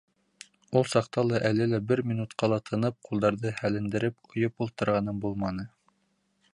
[0.79, 5.69] Ул саҡта ла, әле лә бер минутҡа ла тынып, ҡулдарҙы һәлендереп, ойоп ултырғаным булманы.